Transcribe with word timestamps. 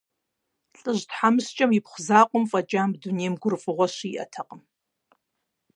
ЛӀыжь 0.79 1.03
тхьэмыщкӀэм 1.09 1.71
ипхъу 1.77 2.01
закъуэм 2.07 2.45
фӀэкӀа 2.49 2.81
мы 2.89 2.95
дунейм 3.01 3.33
гурыфӀыгъуэ 3.41 3.87
щиӀэтэкъым. 3.95 4.61